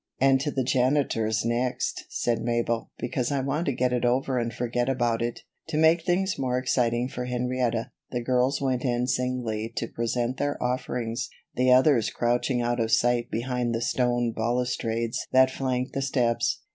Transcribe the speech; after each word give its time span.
"And 0.19 0.41
to 0.41 0.49
the 0.49 0.63
Janitor's 0.63 1.45
next," 1.45 2.05
said 2.09 2.41
Mabel, 2.41 2.89
"because 2.97 3.31
I 3.31 3.41
want 3.41 3.67
to 3.67 3.71
get 3.71 3.93
it 3.93 4.03
over 4.03 4.39
and 4.39 4.51
forget 4.51 4.89
about 4.89 5.21
it." 5.21 5.41
To 5.67 5.77
make 5.77 6.01
things 6.03 6.39
more 6.39 6.57
exciting 6.57 7.07
for 7.07 7.25
Henrietta, 7.25 7.91
the 8.09 8.23
girls 8.23 8.59
went 8.59 8.83
in 8.83 9.05
singly 9.05 9.71
to 9.75 9.87
present 9.87 10.37
their 10.37 10.57
offerings, 10.59 11.29
the 11.53 11.71
others 11.71 12.09
crouching 12.09 12.63
out 12.63 12.79
of 12.79 12.91
sight 12.91 13.29
behind 13.29 13.75
the 13.75 13.79
stone 13.83 14.31
balustrades 14.31 15.27
that 15.33 15.51
flanked 15.51 15.93
the 15.93 16.01
steps. 16.01 16.61